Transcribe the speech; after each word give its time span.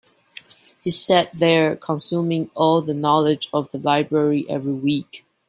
He 0.83 0.89
sat 0.89 1.29
there 1.31 1.75
consuming 1.75 2.49
all 2.55 2.81
the 2.81 2.95
knowledge 2.95 3.49
of 3.53 3.69
the 3.69 3.77
library 3.77 4.47
every 4.49 4.73
week. 4.73 5.25